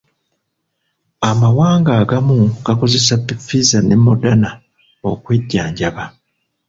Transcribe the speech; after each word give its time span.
Amawanga 1.29 1.91
agamu 2.01 2.37
gakozesa 2.65 3.15
Pfizer 3.25 3.83
ne 3.85 3.95
Modana 4.05 4.49
okwejjanjaba. 5.09 6.03